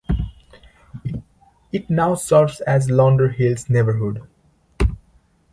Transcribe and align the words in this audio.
It 1.71 1.87
now 1.87 2.15
serves 2.15 2.59
as 2.61 2.87
Lauderhill's 2.87 3.69
neighborhood. 3.69 4.27